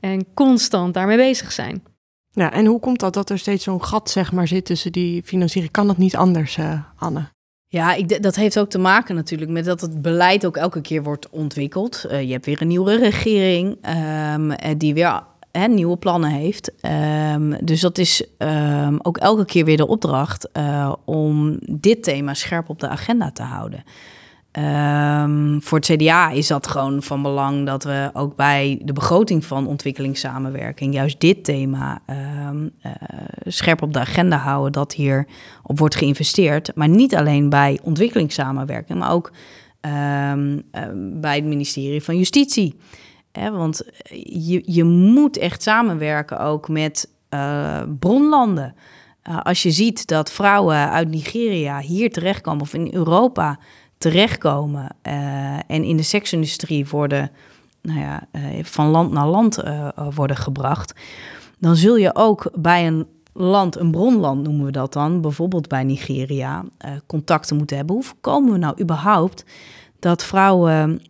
[0.00, 1.82] en constant daarmee bezig zijn.
[2.30, 5.22] Ja, en hoe komt dat dat er steeds zo'n gat zeg maar, zit tussen die
[5.22, 5.72] financiering?
[5.72, 7.28] Kan dat niet anders, uh, Anne?
[7.68, 11.02] Ja, ik, dat heeft ook te maken natuurlijk met dat het beleid ook elke keer
[11.02, 12.04] wordt ontwikkeld.
[12.10, 13.78] Uh, je hebt weer een nieuwe regering
[14.34, 16.72] um, die weer hè, nieuwe plannen heeft.
[17.32, 22.34] Um, dus dat is um, ook elke keer weer de opdracht uh, om dit thema
[22.34, 23.84] scherp op de agenda te houden.
[24.58, 29.44] Um, voor het CDA is dat gewoon van belang dat we ook bij de begroting
[29.44, 32.02] van ontwikkelingssamenwerking juist dit thema
[32.50, 32.92] um, uh,
[33.44, 35.26] scherp op de agenda houden, dat hier
[35.62, 36.74] op wordt geïnvesteerd.
[36.74, 39.32] Maar niet alleen bij ontwikkelingssamenwerking, maar ook
[39.80, 40.62] um,
[41.20, 42.78] bij het ministerie van Justitie.
[43.32, 43.82] Want
[44.22, 47.10] je, je moet echt samenwerken ook met
[47.98, 48.74] bronlanden.
[49.42, 53.58] Als je ziet dat vrouwen uit Nigeria hier terechtkomen of in Europa
[53.98, 57.30] terechtkomen uh, en in de seksindustrie worden
[57.82, 58.28] nou ja,
[58.62, 59.62] van land naar land
[60.14, 60.94] worden gebracht,
[61.58, 65.84] dan zul je ook bij een land, een bronland noemen we dat dan, bijvoorbeeld bij
[65.84, 66.64] Nigeria,
[67.06, 67.94] contacten moeten hebben.
[67.94, 69.44] Hoe voorkomen we nou überhaupt
[69.98, 71.02] dat vrouwen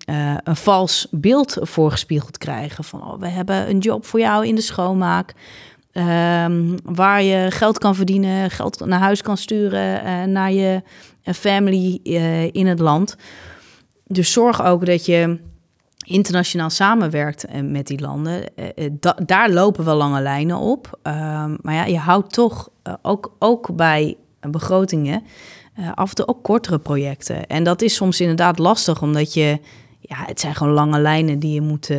[0.44, 2.84] een vals beeld voorgespiegeld krijgen.
[2.84, 5.34] Van oh, we hebben een job voor jou in de schoonmaak.
[5.98, 10.82] Um, waar je geld kan verdienen, geld naar huis kan sturen, uh, naar je
[11.22, 13.16] eh, family uh, in het land.
[14.06, 15.38] Dus zorg ook dat je
[16.06, 18.42] internationaal samenwerkt met die landen.
[18.92, 20.98] Da daar lopen wel lange lijnen op.
[21.02, 22.68] Um, maar ja, je houdt toch
[23.02, 25.22] ook, ook bij begrotingen
[25.94, 27.46] af en toe ook kortere projecten.
[27.46, 29.60] En dat is soms inderdaad lastig, omdat je,
[30.00, 31.90] ja, het zijn gewoon lange lijnen die je moet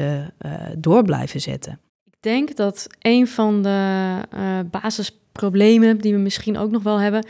[0.78, 1.80] door blijven zetten.
[2.20, 7.26] Denk dat een van de uh, basisproblemen die we misschien ook nog wel hebben,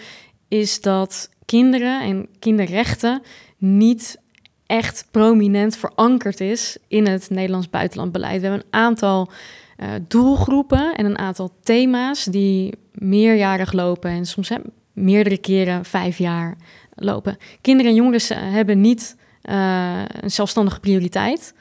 [0.47, 3.21] is dat kinderen en kinderrechten
[3.57, 4.19] niet
[4.65, 8.41] echt prominent verankerd is in het Nederlands buitenlandbeleid.
[8.41, 9.29] We hebben een aantal
[9.77, 14.51] uh, doelgroepen en een aantal thema's die meerjarig lopen en soms
[14.93, 16.57] meerdere keren vijf jaar
[16.95, 17.37] lopen.
[17.61, 21.53] Kinderen en jongeren hebben niet uh, een zelfstandige prioriteit.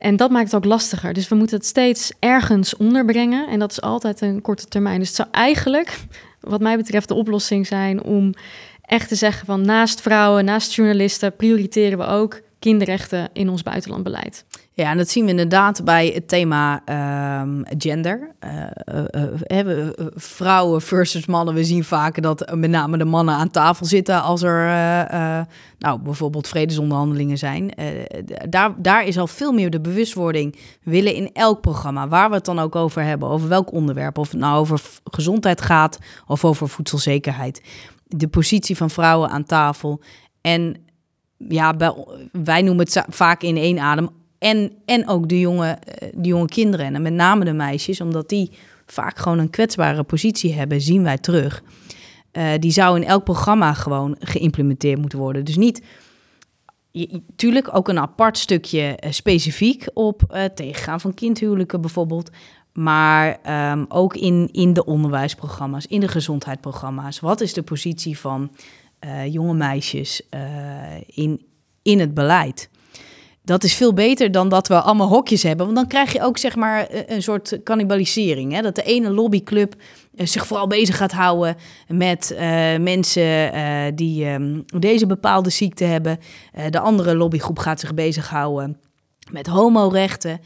[0.00, 1.12] En dat maakt het ook lastiger.
[1.12, 3.48] Dus we moeten het steeds ergens onderbrengen.
[3.48, 4.98] En dat is altijd een korte termijn.
[4.98, 5.98] Dus het zou eigenlijk,
[6.40, 8.34] wat mij betreft, de oplossing zijn om
[8.82, 14.44] echt te zeggen van naast vrouwen, naast journalisten, prioriteren we ook kinderrechten in ons buitenlandbeleid.
[14.80, 16.82] Ja, en dat zien we inderdaad bij het thema
[17.40, 18.34] um, gender.
[19.54, 21.54] Uh, vrouwen versus mannen.
[21.54, 24.64] We zien vaak dat met name de mannen aan tafel zitten als er
[25.78, 27.72] nou, bijvoorbeeld vredesonderhandelingen zijn.
[28.48, 30.56] daar, daar is al veel meer de bewustwording.
[30.82, 34.30] Willen in elk programma, waar we het dan ook over hebben, over welk onderwerp, of
[34.30, 37.62] het nou over gezondheid gaat of over voedselzekerheid,
[38.06, 40.00] de positie van vrouwen aan tafel.
[40.40, 40.76] En
[41.36, 41.76] ja,
[42.32, 46.46] wij noemen het vaak in één adem en, en ook de jonge, eh, de jonge
[46.46, 48.50] kinderen en met name de meisjes, omdat die
[48.86, 51.62] vaak gewoon een kwetsbare positie hebben, zien wij terug.
[52.32, 55.44] eh, die zou in elk programma gewoon geïmplementeerd moeten worden.
[55.44, 55.82] Dus niet,
[57.36, 62.30] tuurlijk ook een apart stukje uh, specifiek op uh, tegengaan van kindhuwelijken bijvoorbeeld.
[62.72, 63.38] Maar
[63.72, 67.20] um, ook in, in de onderwijsprogramma's, in de gezondheidsprogramma's.
[67.20, 68.50] Wat is de positie van
[69.28, 70.22] jonge meisjes
[71.06, 71.46] in,
[71.82, 72.70] in het beleid?
[73.44, 75.64] Dat is veel beter dan dat we allemaal hokjes hebben.
[75.64, 78.52] Want dan krijg je ook zeg maar een soort cannibalisering.
[78.52, 78.62] Hè?
[78.62, 79.74] Dat de ene lobbyclub
[80.14, 81.56] eh, zich vooral bezig gaat houden
[81.88, 82.38] met uh,
[82.78, 86.18] mensen uh, die um, deze bepaalde ziekte hebben.
[86.70, 88.80] De andere lobbygroep gaat zich bezighouden
[89.30, 90.40] met homorechten,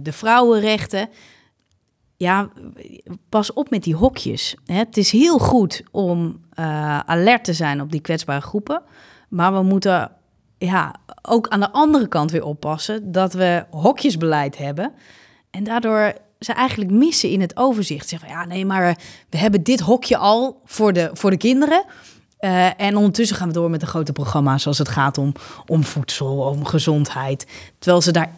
[0.00, 1.08] de vrouwenrechten.
[2.16, 2.48] Ja,
[3.28, 4.56] pas op met die hokjes.
[4.64, 6.40] Het is heel goed om
[7.06, 8.82] alert te zijn op die kwetsbare groepen.
[9.28, 10.10] Maar we moeten
[10.58, 14.92] ja, ook aan de andere kant weer oppassen dat we hokjesbeleid hebben.
[15.50, 18.08] En daardoor ze eigenlijk missen in het overzicht.
[18.08, 18.96] Zeggen van ja, nee, maar
[19.30, 21.84] we hebben dit hokje al voor de, voor de kinderen.
[22.40, 25.32] Uh, en ondertussen gaan we door met de grote programma's als het gaat om,
[25.66, 27.46] om voedsel, om gezondheid.
[27.78, 28.34] Terwijl ze daar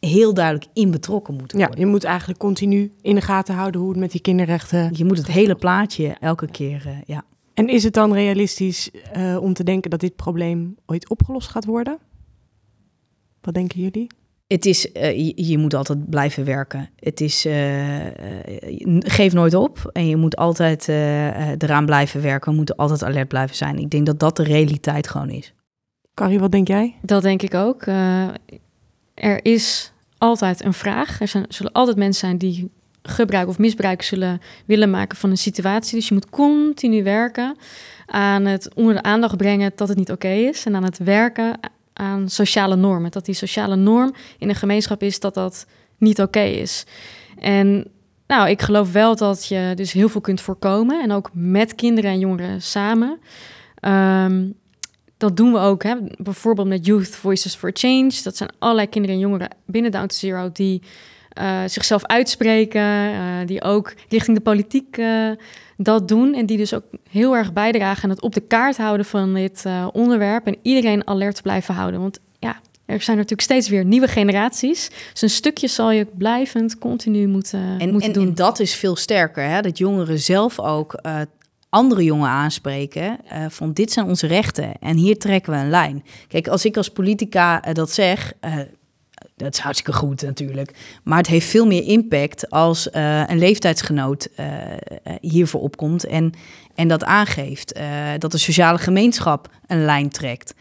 [0.00, 1.76] heel duidelijk in betrokken moeten worden.
[1.76, 4.90] Ja, je moet eigenlijk continu in de gaten houden hoe het met die kinderrechten...
[4.92, 7.24] Je moet het hele plaatje elke keer, uh, ja.
[7.62, 11.64] En is het dan realistisch uh, om te denken dat dit probleem ooit opgelost gaat
[11.64, 11.98] worden?
[13.40, 14.06] Wat denken jullie?
[14.46, 16.90] Het is, uh, je, je, moet altijd blijven werken.
[16.96, 18.06] Het is, uh,
[18.98, 22.50] geef nooit op en je moet altijd eraan blijven werken.
[22.50, 23.78] We moeten altijd alert blijven zijn.
[23.78, 25.54] Ik denk dat dat de realiteit gewoon is.
[26.14, 26.94] Carrie, wat denk jij?
[27.02, 27.86] Dat denk ik ook.
[29.14, 31.20] er is altijd een vraag.
[31.20, 32.70] Er zijn, zullen altijd mensen zijn die
[33.02, 35.96] gebruik of misbruik zullen willen maken van een situatie.
[35.96, 37.56] Dus je moet continu werken
[38.06, 40.66] aan het onder de aandacht brengen dat het niet oké is.
[40.66, 41.60] En aan het werken
[41.92, 43.10] aan sociale normen.
[43.10, 45.66] Dat die sociale norm in een gemeenschap is dat dat
[45.98, 46.84] niet oké is.
[47.38, 47.86] En
[48.26, 51.02] nou, ik geloof wel dat je dus heel veel kunt voorkomen.
[51.02, 53.18] En ook met kinderen en jongeren samen.
[53.80, 54.54] Um,
[55.16, 55.94] dat doen we ook, hè?
[56.16, 58.10] bijvoorbeeld met Youth Voices for Change.
[58.22, 60.82] Dat zijn allerlei kinderen en jongeren binnen Down to Zero die
[61.38, 65.30] uh, zichzelf uitspreken, uh, die ook richting de politiek uh,
[65.76, 66.34] dat doen.
[66.34, 69.64] En die dus ook heel erg bijdragen aan het op de kaart houden van dit
[69.92, 70.46] onderwerp.
[70.46, 72.00] En iedereen alert blijven houden.
[72.00, 74.90] Want ja, er zijn natuurlijk steeds weer nieuwe generaties.
[75.12, 78.26] Dus een stukje zal je blijvend continu moeten, en, moeten en, doen.
[78.26, 79.60] En dat is veel sterker, hè?
[79.60, 80.94] dat jongeren zelf ook
[81.72, 86.04] andere jongen aanspreken uh, van dit zijn onze rechten en hier trekken we een lijn.
[86.28, 88.54] Kijk, als ik als politica uh, dat zeg, uh,
[89.36, 90.74] dat is hartstikke goed natuurlijk.
[91.02, 94.46] Maar het heeft veel meer impact als uh, een leeftijdsgenoot uh,
[95.20, 96.32] hiervoor opkomt en,
[96.74, 97.80] en dat aangeeft.
[98.18, 100.54] Dat de sociale gemeenschap een lijn trekt.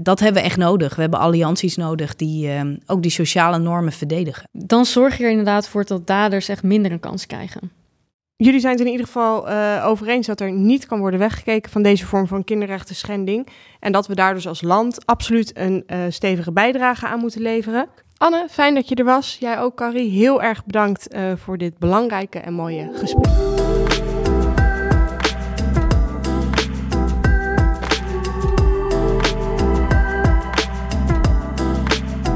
[0.00, 0.94] dat hebben we echt nodig.
[0.94, 2.50] We hebben allianties nodig die
[2.86, 4.48] ook die sociale normen verdedigen.
[4.52, 7.70] Dan zorg je er inderdaad voor dat daders echt minder een kans krijgen.
[8.38, 11.70] Jullie zijn het in ieder geval uh, over eens dat er niet kan worden weggekeken
[11.70, 13.48] van deze vorm van kinderrechten schending.
[13.80, 17.88] En dat we daar dus als land absoluut een uh, stevige bijdrage aan moeten leveren.
[18.16, 19.36] Anne, fijn dat je er was.
[19.40, 20.10] Jij ook, Carrie.
[20.10, 23.32] Heel erg bedankt uh, voor dit belangrijke en mooie gesprek.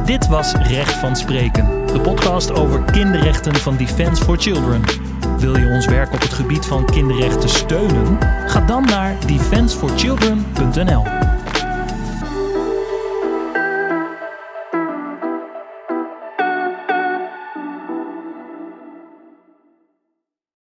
[0.07, 5.10] Dit was Recht van Spreken, de podcast over kinderrechten van Defense for Children.
[5.41, 8.18] Wil je ons werk op het gebied van kinderrechten steunen?
[8.47, 11.30] Ga dan naar defenseforchildren.nl.